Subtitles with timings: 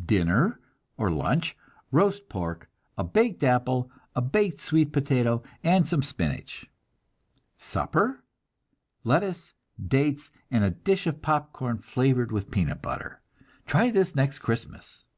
[0.00, 0.60] Dinner,
[0.96, 1.56] or lunch,
[1.90, 6.70] roast pork, a baked apple, a baked sweet potato and some spinach.
[7.58, 8.22] Supper,
[9.02, 13.20] lettuce, dates, and a dish of popcorn flavored with peanut butter.
[13.66, 15.08] Try this next Christmas!